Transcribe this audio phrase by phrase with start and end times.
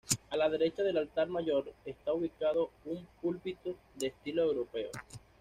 [0.31, 4.89] A la derecha del altar mayor, está ubicado un púlpito de estilo europeo.